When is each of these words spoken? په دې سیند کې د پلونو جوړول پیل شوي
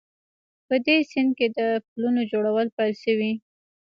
په 0.67 0.75
دې 0.85 0.97
سیند 1.09 1.31
کې 1.37 1.47
د 1.57 1.59
پلونو 1.91 2.21
جوړول 2.31 2.67
پیل 2.77 2.93
شوي 3.03 3.31